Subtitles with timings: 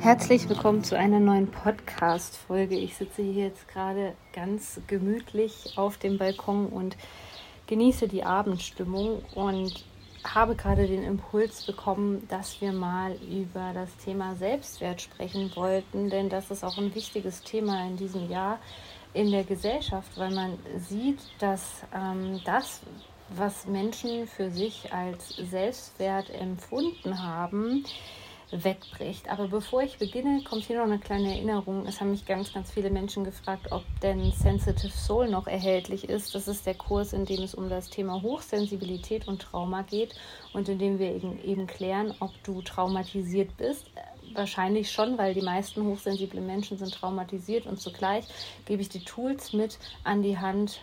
[0.00, 2.74] Herzlich willkommen zu einer neuen Podcast-Folge.
[2.74, 6.96] Ich sitze hier jetzt gerade ganz gemütlich auf dem Balkon und
[7.66, 9.84] genieße die Abendstimmung und
[10.24, 16.30] habe gerade den Impuls bekommen, dass wir mal über das Thema Selbstwert sprechen wollten, denn
[16.30, 18.58] das ist auch ein wichtiges Thema in diesem Jahr
[19.12, 22.80] in der Gesellschaft, weil man sieht, dass ähm, das,
[23.36, 27.84] was Menschen für sich als Selbstwert empfunden haben,
[28.50, 29.28] wegbricht.
[29.28, 31.86] Aber bevor ich beginne, kommt hier noch eine kleine Erinnerung.
[31.86, 36.34] Es haben mich ganz, ganz viele Menschen gefragt, ob denn Sensitive Soul noch erhältlich ist.
[36.34, 40.14] Das ist der Kurs, in dem es um das Thema Hochsensibilität und Trauma geht
[40.52, 43.86] und in dem wir eben, eben klären, ob du traumatisiert bist.
[44.34, 48.24] Wahrscheinlich schon, weil die meisten hochsensible Menschen sind traumatisiert und zugleich
[48.64, 50.80] gebe ich die Tools mit an die Hand,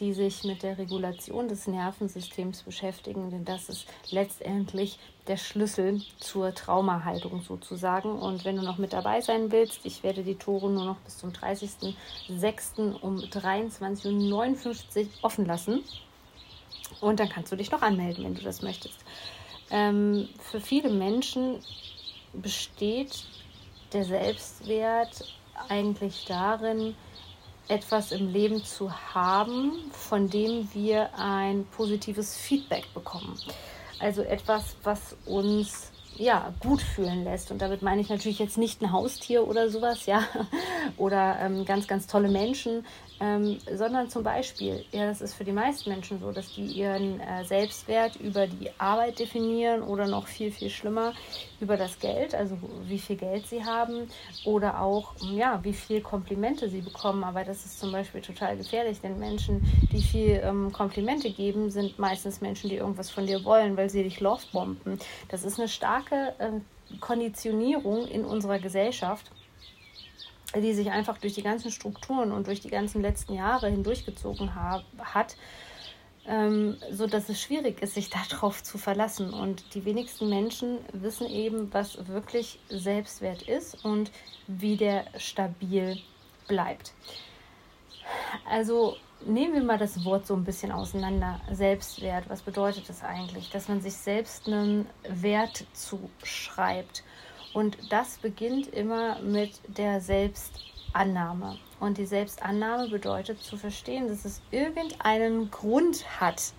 [0.00, 6.54] die sich mit der Regulation des Nervensystems beschäftigen, denn das ist letztendlich der Schlüssel zur
[6.54, 8.18] Traumahaltung sozusagen.
[8.18, 11.18] Und wenn du noch mit dabei sein willst, ich werde die Tore nur noch bis
[11.18, 12.98] zum 30.06.
[13.00, 15.84] um 23.59 Uhr offen lassen.
[17.00, 18.98] Und dann kannst du dich noch anmelden, wenn du das möchtest.
[19.70, 21.60] Ähm, für viele Menschen
[22.32, 23.24] besteht
[23.92, 25.36] der Selbstwert
[25.68, 26.94] eigentlich darin,
[27.70, 33.38] etwas im Leben zu haben, von dem wir ein positives Feedback bekommen.
[34.00, 37.50] Also etwas, was uns ja, gut fühlen lässt.
[37.50, 40.22] Und damit meine ich natürlich jetzt nicht ein Haustier oder sowas, ja,
[40.96, 42.84] oder ähm, ganz, ganz tolle Menschen,
[43.20, 47.20] ähm, sondern zum Beispiel, ja, das ist für die meisten Menschen so, dass die ihren
[47.20, 51.12] äh, Selbstwert über die Arbeit definieren oder noch viel, viel schlimmer
[51.60, 52.56] über das Geld, also
[52.86, 54.08] wie viel Geld sie haben
[54.46, 57.22] oder auch, ja, wie viel Komplimente sie bekommen.
[57.22, 59.60] Aber das ist zum Beispiel total gefährlich, denn Menschen,
[59.92, 64.02] die viel ähm, Komplimente geben, sind meistens Menschen, die irgendwas von dir wollen, weil sie
[64.02, 64.98] dich losbomben.
[65.28, 66.50] Das ist eine starke äh,
[67.00, 69.30] Konditionierung in unserer Gesellschaft
[70.56, 75.36] die sich einfach durch die ganzen Strukturen und durch die ganzen letzten Jahre hindurchgezogen hat,
[76.26, 79.32] ähm, so dass es schwierig ist, sich darauf zu verlassen.
[79.32, 84.10] Und die wenigsten Menschen wissen eben, was wirklich Selbstwert ist und
[84.46, 85.98] wie der stabil
[86.48, 86.92] bleibt.
[88.48, 91.40] Also nehmen wir mal das Wort so ein bisschen auseinander.
[91.52, 93.50] Selbstwert, was bedeutet das eigentlich?
[93.50, 97.04] Dass man sich selbst einen Wert zuschreibt.
[97.52, 101.58] Und das beginnt immer mit der Selbstannahme.
[101.80, 106.52] Und die Selbstannahme bedeutet zu verstehen, dass es irgendeinen Grund hat,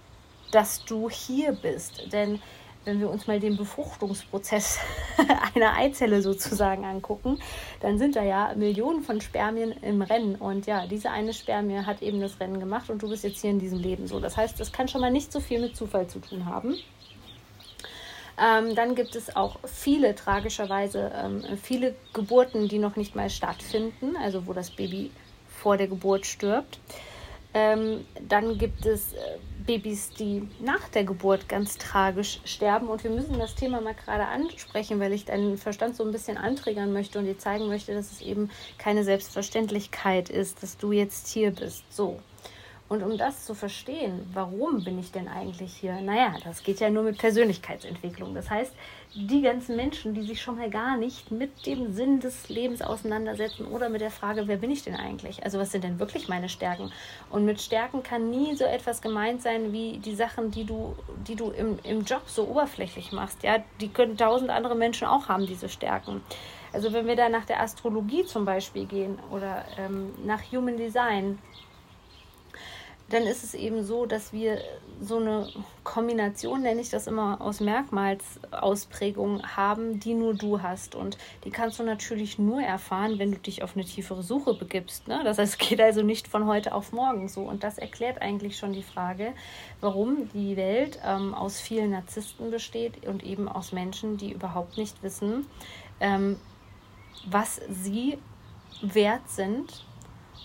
[0.51, 2.11] dass du hier bist.
[2.11, 2.41] Denn
[2.85, 4.79] wenn wir uns mal den Befruchtungsprozess
[5.55, 7.39] einer Eizelle sozusagen angucken,
[7.79, 10.35] dann sind da ja Millionen von Spermien im Rennen.
[10.35, 13.51] Und ja, diese eine Spermie hat eben das Rennen gemacht und du bist jetzt hier
[13.51, 14.19] in diesem Leben so.
[14.19, 16.75] Das heißt, das kann schon mal nicht so viel mit Zufall zu tun haben.
[18.41, 24.15] Ähm, dann gibt es auch viele, tragischerweise, ähm, viele Geburten, die noch nicht mal stattfinden,
[24.15, 25.11] also wo das Baby
[25.47, 26.79] vor der Geburt stirbt.
[27.53, 29.17] Ähm, dann gibt es äh,
[29.65, 32.87] Babys, die nach der Geburt ganz tragisch sterben.
[32.87, 36.37] Und wir müssen das Thema mal gerade ansprechen, weil ich deinen Verstand so ein bisschen
[36.37, 41.27] anträgern möchte und dir zeigen möchte, dass es eben keine Selbstverständlichkeit ist, dass du jetzt
[41.27, 41.83] hier bist.
[41.89, 42.19] So.
[42.91, 46.01] Und um das zu verstehen, warum bin ich denn eigentlich hier?
[46.01, 48.35] Naja, das geht ja nur mit Persönlichkeitsentwicklung.
[48.35, 48.73] Das heißt,
[49.15, 53.65] die ganzen Menschen, die sich schon mal gar nicht mit dem Sinn des Lebens auseinandersetzen
[53.65, 55.41] oder mit der Frage, wer bin ich denn eigentlich?
[55.45, 56.91] Also was sind denn wirklich meine Stärken?
[57.29, 60.93] Und mit Stärken kann nie so etwas gemeint sein wie die Sachen, die du,
[61.25, 63.41] die du im, im Job so oberflächlich machst.
[63.43, 66.21] Ja, die können tausend andere Menschen auch haben, diese Stärken.
[66.73, 71.39] Also wenn wir da nach der Astrologie zum Beispiel gehen oder ähm, nach Human Design,
[73.11, 74.59] dann ist es eben so, dass wir
[75.01, 75.49] so eine
[75.83, 80.95] Kombination, nenne ich das immer, aus Merkmalsausprägungen haben, die nur du hast.
[80.95, 85.07] Und die kannst du natürlich nur erfahren, wenn du dich auf eine tiefere Suche begibst.
[85.07, 85.21] Ne?
[85.23, 87.41] Das heißt, es geht also nicht von heute auf morgen so.
[87.41, 89.33] Und das erklärt eigentlich schon die Frage,
[89.81, 95.03] warum die Welt ähm, aus vielen Narzissten besteht und eben aus Menschen, die überhaupt nicht
[95.03, 95.47] wissen,
[95.99, 96.39] ähm,
[97.29, 98.17] was sie
[98.81, 99.85] wert sind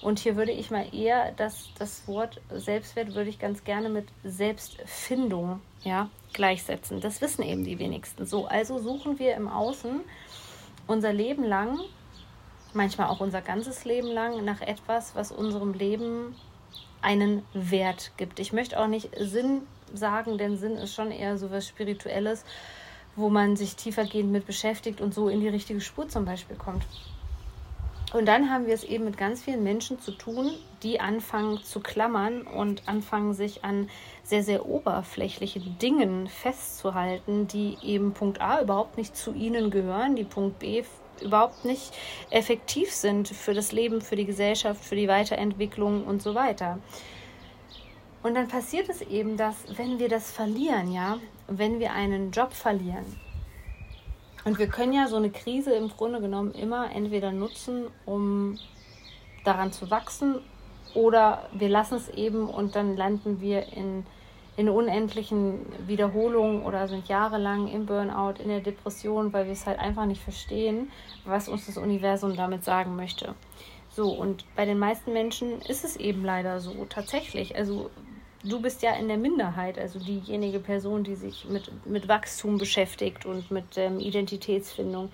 [0.02, 4.06] und hier würde ich mal eher das, das Wort Selbstwert würde ich ganz gerne mit
[4.24, 7.00] Selbstfindung ja, gleichsetzen.
[7.00, 8.26] Das wissen eben die wenigsten.
[8.26, 10.00] So, also suchen wir im Außen
[10.86, 11.78] unser Leben lang
[12.76, 16.36] manchmal auch unser ganzes Leben lang nach etwas, was unserem Leben
[17.00, 18.38] einen Wert gibt.
[18.38, 19.62] Ich möchte auch nicht Sinn
[19.92, 22.44] sagen, denn Sinn ist schon eher so was Spirituelles,
[23.14, 26.84] wo man sich tiefergehend mit beschäftigt und so in die richtige Spur zum Beispiel kommt.
[28.12, 31.80] Und dann haben wir es eben mit ganz vielen Menschen zu tun, die anfangen zu
[31.80, 33.90] klammern und anfangen sich an
[34.22, 40.24] sehr, sehr oberflächlichen Dingen festzuhalten, die eben Punkt A überhaupt nicht zu ihnen gehören, die
[40.24, 40.84] Punkt B
[41.20, 41.92] überhaupt nicht
[42.30, 46.78] effektiv sind für das Leben, für die Gesellschaft, für die Weiterentwicklung und so weiter.
[48.22, 51.18] Und dann passiert es eben, dass wenn wir das verlieren, ja,
[51.48, 53.04] wenn wir einen Job verlieren,
[54.46, 58.58] und wir können ja so eine Krise im Grunde genommen immer entweder nutzen, um
[59.44, 60.36] daran zu wachsen,
[60.94, 64.06] oder wir lassen es eben und dann landen wir in,
[64.56, 69.80] in unendlichen Wiederholungen oder sind jahrelang im Burnout, in der Depression, weil wir es halt
[69.80, 70.92] einfach nicht verstehen,
[71.24, 73.34] was uns das Universum damit sagen möchte.
[73.90, 77.56] So, und bei den meisten Menschen ist es eben leider so, tatsächlich.
[77.56, 77.90] Also
[78.48, 83.26] du bist ja in der Minderheit, also diejenige Person, die sich mit, mit Wachstum beschäftigt
[83.26, 85.10] und mit ähm, Identitätsfindung,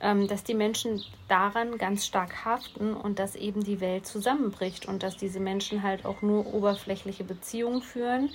[0.00, 5.02] ähm, dass die Menschen daran ganz stark haften und dass eben die Welt zusammenbricht und
[5.02, 8.30] dass diese Menschen halt auch nur oberflächliche Beziehungen führen,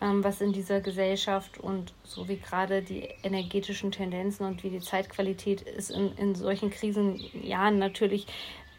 [0.00, 4.80] ähm, was in dieser Gesellschaft und so wie gerade die energetischen Tendenzen und wie die
[4.80, 8.26] Zeitqualität ist in, in solchen Krisenjahren natürlich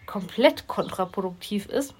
[0.05, 1.93] komplett kontraproduktiv ist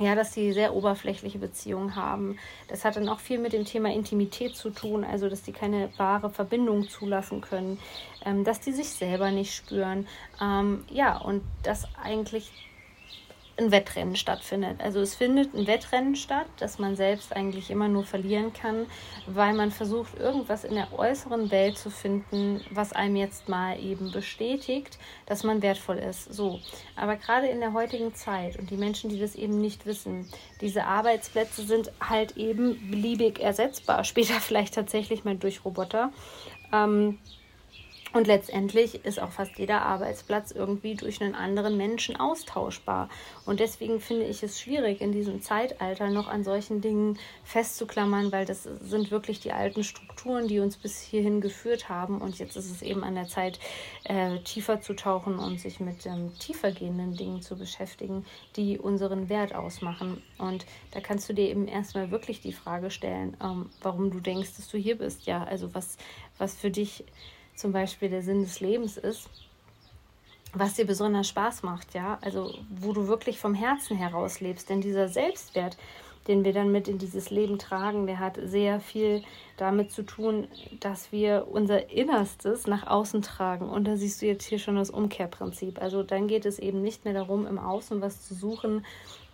[0.00, 2.38] ja, dass sie sehr oberflächliche Beziehungen haben.
[2.68, 5.90] Das hat dann auch viel mit dem Thema Intimität zu tun, also dass die keine
[5.98, 7.78] wahre Verbindung zulassen können,
[8.24, 10.06] ähm, dass die sich selber nicht spüren.
[10.40, 12.50] Ähm, ja, und dass eigentlich
[13.58, 14.80] ein Wettrennen stattfindet.
[14.80, 18.86] Also es findet ein Wettrennen statt, das man selbst eigentlich immer nur verlieren kann,
[19.26, 24.10] weil man versucht, irgendwas in der äußeren Welt zu finden, was einem jetzt mal eben
[24.10, 26.32] bestätigt, dass man wertvoll ist.
[26.32, 26.60] So.
[26.96, 30.28] Aber gerade in der heutigen Zeit und die Menschen, die das eben nicht wissen,
[30.60, 36.10] diese Arbeitsplätze sind halt eben beliebig ersetzbar, später vielleicht tatsächlich mal durch Roboter.
[36.72, 37.18] Ähm,
[38.12, 43.08] und letztendlich ist auch fast jeder Arbeitsplatz irgendwie durch einen anderen Menschen austauschbar.
[43.46, 48.44] Und deswegen finde ich es schwierig, in diesem Zeitalter noch an solchen Dingen festzuklammern, weil
[48.44, 52.20] das sind wirklich die alten Strukturen, die uns bis hierhin geführt haben.
[52.20, 53.58] Und jetzt ist es eben an der Zeit,
[54.04, 58.26] äh, tiefer zu tauchen und sich mit ähm, tiefergehenden Dingen zu beschäftigen,
[58.56, 60.22] die unseren Wert ausmachen.
[60.36, 64.56] Und da kannst du dir eben erstmal wirklich die Frage stellen, ähm, warum du denkst,
[64.56, 65.24] dass du hier bist.
[65.24, 65.96] Ja, also was,
[66.36, 67.04] was für dich
[67.54, 69.28] zum Beispiel der Sinn des Lebens ist,
[70.54, 74.80] was dir besonders Spaß macht, ja, also wo du wirklich vom Herzen heraus lebst, denn
[74.80, 75.76] dieser Selbstwert,
[76.28, 79.22] den wir dann mit in dieses Leben tragen, der hat sehr viel
[79.56, 80.46] damit zu tun,
[80.78, 83.68] dass wir unser Innerstes nach außen tragen.
[83.68, 85.80] Und da siehst du jetzt hier schon das Umkehrprinzip.
[85.80, 88.84] Also dann geht es eben nicht mehr darum, im Außen was zu suchen,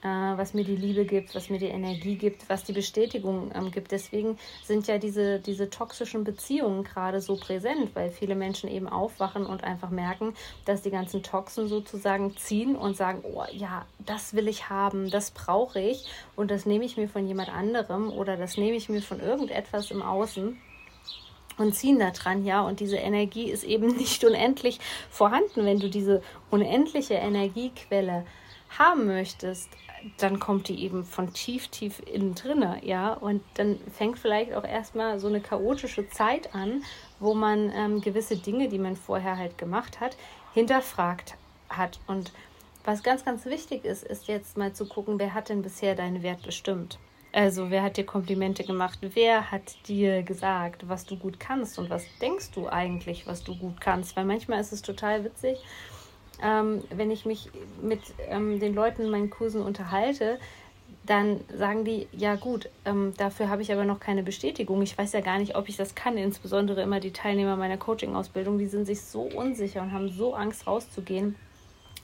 [0.06, 3.90] was mir die Liebe gibt, was mir die Energie gibt, was die Bestätigung ähm, gibt.
[3.90, 9.44] Deswegen sind ja diese, diese toxischen Beziehungen gerade so präsent, weil viele Menschen eben aufwachen
[9.44, 10.34] und einfach merken,
[10.64, 15.32] dass die ganzen Toxen sozusagen ziehen und sagen, oh ja, das will ich haben, das
[15.32, 16.06] brauche ich
[16.36, 19.90] und das nehme ich mir von jemand anderem oder das nehme ich mir von irgendetwas
[19.90, 20.56] im Außen
[21.58, 22.62] und ziehen da dran, ja.
[22.62, 24.78] Und diese Energie ist eben nicht unendlich
[25.10, 28.24] vorhanden, wenn du diese unendliche Energiequelle
[28.76, 29.70] haben möchtest,
[30.18, 33.12] dann kommt die eben von tief, tief innen drinne, ja.
[33.14, 36.82] Und dann fängt vielleicht auch erstmal so eine chaotische Zeit an,
[37.20, 40.16] wo man ähm, gewisse Dinge, die man vorher halt gemacht hat,
[40.54, 41.34] hinterfragt
[41.68, 41.98] hat.
[42.06, 42.32] Und
[42.84, 46.22] was ganz, ganz wichtig ist, ist jetzt mal zu gucken, wer hat denn bisher deinen
[46.22, 46.98] Wert bestimmt?
[47.32, 48.98] Also, wer hat dir Komplimente gemacht?
[49.02, 53.54] Wer hat dir gesagt, was du gut kannst und was denkst du eigentlich, was du
[53.54, 54.16] gut kannst?
[54.16, 55.58] Weil manchmal ist es total witzig,
[56.42, 57.50] ähm, wenn ich mich
[57.82, 60.38] mit ähm, den Leuten in meinen Kursen unterhalte,
[61.08, 64.82] dann sagen die, ja gut, ähm, dafür habe ich aber noch keine Bestätigung.
[64.82, 66.18] Ich weiß ja gar nicht, ob ich das kann.
[66.18, 70.66] Insbesondere immer die Teilnehmer meiner Coaching-Ausbildung, die sind sich so unsicher und haben so Angst
[70.66, 71.34] rauszugehen.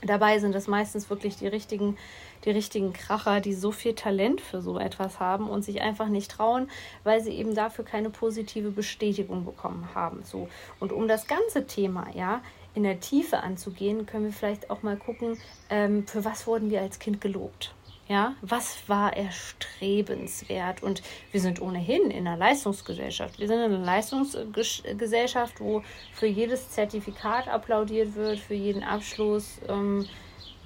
[0.02, 1.96] Dabei sind das meistens wirklich die richtigen,
[2.44, 6.30] die richtigen Kracher, die so viel Talent für so etwas haben und sich einfach nicht
[6.30, 6.68] trauen,
[7.04, 10.22] weil sie eben dafür keine positive Bestätigung bekommen haben.
[10.24, 10.48] So.
[10.80, 12.42] Und um das ganze Thema, ja,
[12.74, 15.38] in der Tiefe anzugehen, können wir vielleicht auch mal gucken,
[15.70, 17.74] ähm, für was wurden wir als Kind gelobt.
[18.06, 20.82] Ja, was war erstrebenswert?
[20.82, 21.02] Und
[21.32, 23.38] wir sind ohnehin in einer Leistungsgesellschaft.
[23.38, 29.58] Wir sind in einer Leistungsgesellschaft, wo für jedes Zertifikat applaudiert wird, für jeden Abschluss.
[29.68, 30.06] Ähm,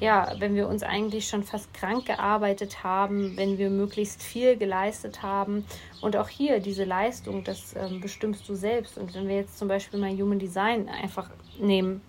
[0.00, 5.22] ja, wenn wir uns eigentlich schon fast krank gearbeitet haben, wenn wir möglichst viel geleistet
[5.22, 5.64] haben.
[6.00, 8.98] Und auch hier diese Leistung, das ähm, bestimmst du selbst.
[8.98, 12.00] Und wenn wir jetzt zum Beispiel mal Human Design einfach nehmen,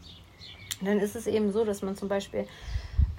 [0.82, 2.46] dann ist es eben so, dass man zum Beispiel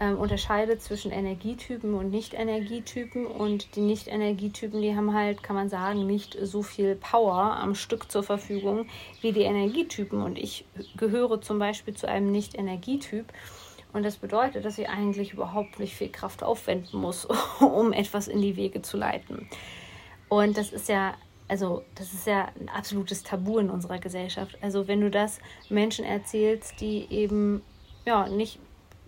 [0.01, 3.27] ähm, unterscheidet zwischen Energietypen und Nicht-Energietypen.
[3.27, 8.11] Und die Nicht-Energietypen, die haben halt, kann man sagen, nicht so viel Power am Stück
[8.11, 8.87] zur Verfügung
[9.21, 10.23] wie die Energietypen.
[10.23, 10.65] Und ich
[10.97, 13.27] gehöre zum Beispiel zu einem Nicht-Energietyp.
[13.93, 17.27] Und das bedeutet, dass ich eigentlich überhaupt nicht viel Kraft aufwenden muss,
[17.61, 19.49] um etwas in die Wege zu leiten.
[20.29, 21.15] Und das ist ja,
[21.51, 24.57] also das ist ja ein absolutes Tabu in unserer Gesellschaft.
[24.63, 27.63] Also wenn du das Menschen erzählst, die eben
[28.07, 28.61] ja nicht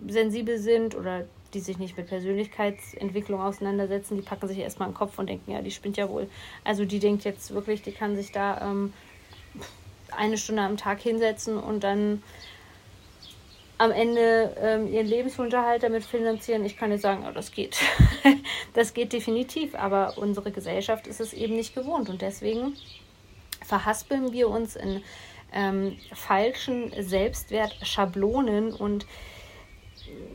[0.05, 1.23] sensibel sind oder
[1.53, 5.61] die sich nicht mit Persönlichkeitsentwicklung auseinandersetzen, die packen sich erstmal den Kopf und denken, ja,
[5.61, 6.27] die spinnt ja wohl.
[6.65, 8.91] Also die denkt jetzt wirklich, die kann sich da ähm,
[10.11, 12.21] eine Stunde am Tag hinsetzen und dann
[13.77, 16.63] am Ende ähm, ihren Lebensunterhalt damit finanzieren.
[16.65, 17.77] Ich kann nicht sagen, oh, das geht.
[18.73, 22.75] das geht definitiv, aber unsere Gesellschaft ist es eben nicht gewohnt und deswegen
[23.61, 25.01] verhaspeln wir uns in
[25.53, 29.05] ähm, falschen Selbstwertschablonen und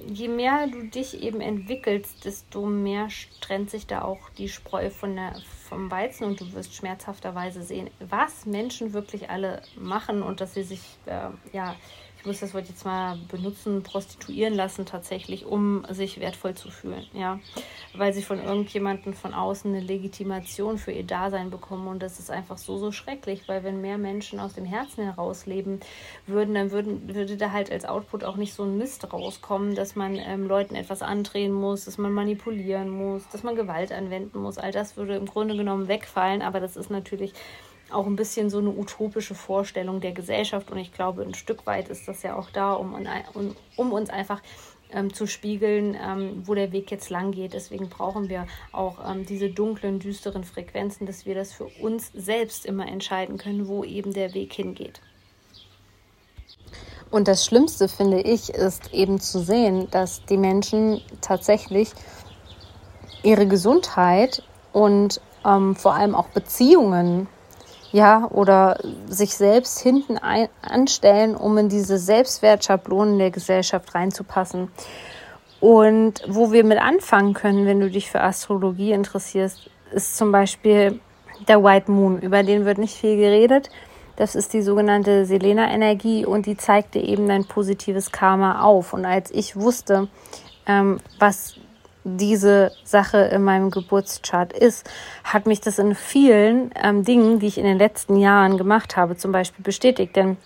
[0.07, 3.09] je mehr du dich eben entwickelst, desto mehr
[3.41, 5.35] trennt sich da auch die Spreu von der,
[5.69, 10.63] vom Weizen und du wirst schmerzhafterweise sehen, was Menschen wirklich alle machen und dass sie
[10.63, 11.77] sich äh, ja
[12.19, 17.07] ich muss das Wort jetzt mal benutzen, prostituieren lassen tatsächlich, um sich wertvoll zu fühlen,
[17.13, 17.39] ja,
[17.95, 22.31] weil sie von irgendjemandem von außen eine Legitimation für ihr Dasein bekommen und das ist
[22.31, 25.79] einfach so, so schrecklich, weil wenn mehr Menschen aus dem Herzen heraus leben
[26.27, 29.95] würden, dann würden, würde da halt als Output auch nicht so ein Mist rauskommen, dass
[29.95, 34.59] man ähm, Leuten etwas andrehen muss, dass man manipulieren muss, dass man Gewalt anwenden muss,
[34.59, 37.33] all das würde im Grunde genommen wegfallen, aber das ist natürlich
[37.91, 40.71] auch ein bisschen so eine utopische Vorstellung der Gesellschaft.
[40.71, 42.95] Und ich glaube, ein Stück weit ist das ja auch da, um,
[43.35, 44.43] um, um uns einfach
[44.93, 47.53] ähm, zu spiegeln, ähm, wo der Weg jetzt lang geht.
[47.53, 52.67] Deswegen brauchen wir auch ähm, diese dunklen, düsteren Frequenzen, dass wir das für uns selbst
[52.67, 55.01] immer entscheiden können, wo eben der Weg hingeht.
[57.11, 61.91] Und das Schlimmste, finde ich, ist eben zu sehen, dass die Menschen tatsächlich
[63.23, 64.43] ihre Gesundheit
[64.73, 67.27] und ähm, vor allem auch Beziehungen
[67.93, 74.71] ja, oder sich selbst hinten ein, anstellen, um in diese Selbstwertschablonen der Gesellschaft reinzupassen.
[75.61, 81.01] Und wo wir mit anfangen können, wenn du dich für Astrologie interessierst, ist zum Beispiel
[81.49, 82.21] der White Moon.
[82.21, 83.71] Über den wird nicht viel geredet.
[84.17, 88.93] Das ist die sogenannte Selena-Energie und die zeigt dir eben dein positives Karma auf.
[88.93, 90.09] Und als ich wusste,
[90.67, 91.55] ähm, was
[92.17, 94.89] diese Sache in meinem Geburtschart ist,
[95.25, 99.17] hat mich das in vielen ähm, Dingen, die ich in den letzten Jahren gemacht habe,
[99.17, 100.17] zum Beispiel bestätigt.
[100.17, 100.37] Denn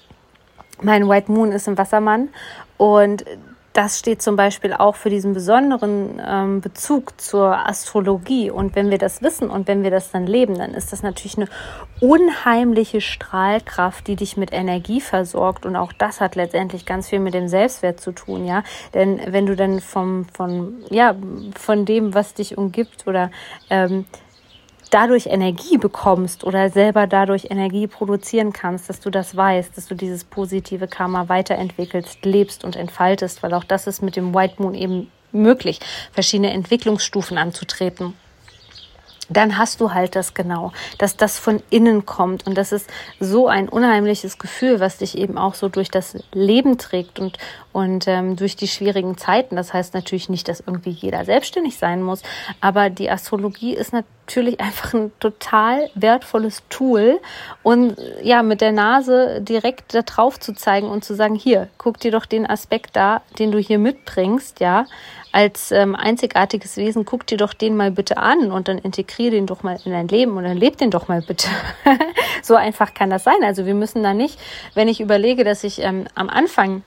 [0.81, 2.29] mein White Moon ist ein Wassermann
[2.77, 3.25] und
[3.73, 8.51] das steht zum Beispiel auch für diesen besonderen ähm, Bezug zur Astrologie.
[8.51, 11.39] Und wenn wir das wissen und wenn wir das dann leben, dann ist das natürlich
[11.39, 11.49] eine
[12.01, 15.65] unheimliche Strahlkraft, die dich mit Energie versorgt.
[15.65, 18.63] Und auch das hat letztendlich ganz viel mit dem Selbstwert zu tun, ja.
[18.93, 21.15] Denn wenn du dann vom, von, ja,
[21.59, 23.31] von dem, was dich umgibt oder
[23.71, 24.05] ähm,
[24.93, 29.95] dadurch Energie bekommst oder selber dadurch Energie produzieren kannst, dass du das weißt, dass du
[29.95, 34.75] dieses positive Karma weiterentwickelst, lebst und entfaltest, weil auch das ist mit dem White Moon
[34.75, 35.81] eben möglich,
[36.13, 38.15] verschiedene Entwicklungsstufen anzutreten
[39.33, 42.47] dann hast du halt das genau, dass das von innen kommt.
[42.47, 42.89] Und das ist
[43.21, 47.39] so ein unheimliches Gefühl, was dich eben auch so durch das Leben trägt und,
[47.73, 49.57] und ähm, durch die schwierigen Zeiten.
[49.57, 52.23] Das heißt natürlich nicht, dass irgendwie jeder selbstständig sein muss,
[52.61, 57.21] aber die Astrologie ist natürlich einfach ein total wertvolles Tool
[57.63, 61.99] und ja, mit der Nase direkt da drauf zu zeigen und zu sagen, hier, guck
[61.99, 64.87] dir doch den Aspekt da, den du hier mitbringst, ja,
[65.33, 69.47] als ähm, einzigartiges Wesen, guck dir doch den mal bitte an und dann integriere den
[69.47, 71.49] doch mal in dein Leben und dann leb den doch mal bitte.
[72.43, 73.43] so einfach kann das sein.
[73.43, 74.39] Also wir müssen da nicht,
[74.75, 76.83] wenn ich überlege, dass ich ähm, am Anfang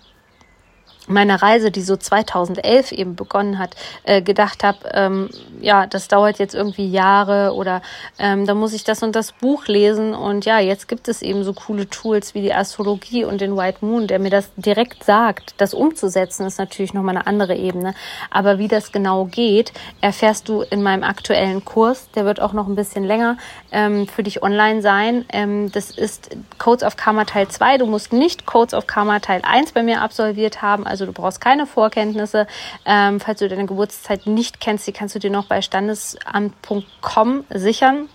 [1.08, 5.30] meiner Reise, die so 2011 eben begonnen hat, äh, gedacht habe, ähm,
[5.62, 7.82] ja, das dauert jetzt irgendwie Jahre oder
[8.18, 11.44] ähm, da muss ich das und das Buch lesen und ja, jetzt gibt es eben
[11.44, 15.56] so coole Tools wie die Astrologie und den White Moon, der mir das direkt sagt.
[15.58, 17.94] Das umzusetzen ist natürlich nochmal eine andere Ebene,
[18.30, 22.68] aber wie das genau geht, erfährst du in meinem aktuellen Kurs, der wird auch noch
[22.68, 23.38] ein bisschen länger
[23.72, 25.26] ähm, für dich online sein.
[25.32, 27.78] Ähm, das ist Codes of Karma Teil 2.
[27.78, 31.42] Du musst nicht Codes of Karma Teil 1 bei mir absolviert haben, also du brauchst
[31.42, 32.48] keine Vorkenntnisse.
[32.86, 38.08] Ähm, falls du deine Geburtszeit nicht kennst, die kannst du dir noch bei standesamt.com sichern.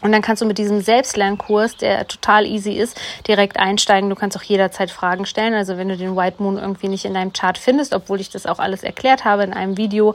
[0.00, 4.08] Und dann kannst du mit diesem Selbstlernkurs, der total easy ist, direkt einsteigen.
[4.08, 5.54] Du kannst auch jederzeit Fragen stellen.
[5.54, 8.46] Also wenn du den White Moon irgendwie nicht in deinem Chart findest, obwohl ich das
[8.46, 10.14] auch alles erklärt habe in einem Video,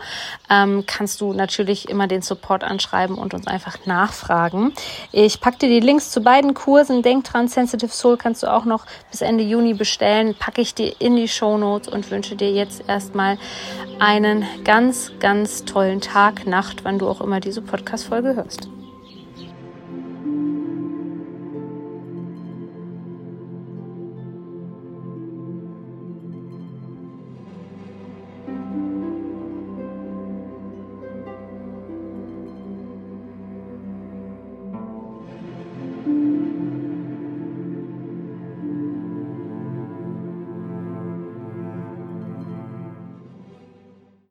[0.49, 4.73] ähm, kannst du natürlich immer den Support anschreiben und uns einfach nachfragen.
[5.11, 7.01] Ich packe dir die Links zu beiden Kursen.
[7.01, 10.35] Denk dran, Sensitive Soul kannst du auch noch bis Ende Juni bestellen.
[10.35, 13.37] Packe ich dir in die Show Notes und wünsche dir jetzt erstmal
[13.99, 18.69] einen ganz, ganz tollen Tag, Nacht, wann du auch immer diese Podcast-Folge hörst.